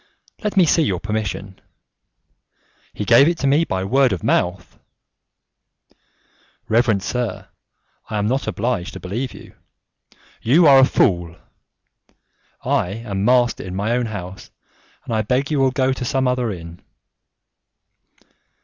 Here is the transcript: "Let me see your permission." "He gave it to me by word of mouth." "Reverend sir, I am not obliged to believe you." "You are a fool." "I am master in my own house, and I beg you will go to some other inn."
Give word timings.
"Let 0.43 0.57
me 0.57 0.65
see 0.65 0.81
your 0.81 0.99
permission." 0.99 1.61
"He 2.91 3.05
gave 3.05 3.27
it 3.27 3.37
to 3.37 3.45
me 3.45 3.65
by 3.65 3.83
word 3.83 4.11
of 4.11 4.23
mouth." 4.23 4.79
"Reverend 6.67 7.03
sir, 7.03 7.49
I 8.09 8.17
am 8.17 8.25
not 8.25 8.47
obliged 8.47 8.93
to 8.93 8.99
believe 8.99 9.31
you." 9.31 9.53
"You 10.41 10.65
are 10.65 10.79
a 10.79 10.85
fool." 10.85 11.35
"I 12.65 12.89
am 12.93 13.23
master 13.25 13.61
in 13.63 13.75
my 13.75 13.91
own 13.91 14.07
house, 14.07 14.49
and 15.05 15.13
I 15.13 15.21
beg 15.21 15.51
you 15.51 15.59
will 15.59 15.69
go 15.69 15.93
to 15.93 16.03
some 16.03 16.27
other 16.27 16.51
inn." 16.51 16.81